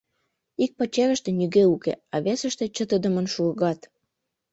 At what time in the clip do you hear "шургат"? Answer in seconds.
3.33-3.79